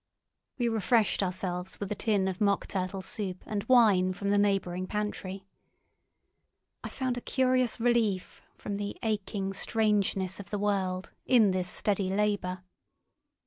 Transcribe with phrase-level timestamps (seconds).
[0.57, 4.87] We refreshed ourselves with a tin of mock turtle soup and wine from the neighbouring
[4.87, 5.45] pantry.
[6.83, 12.09] I found a curious relief from the aching strangeness of the world in this steady
[12.09, 12.63] labour.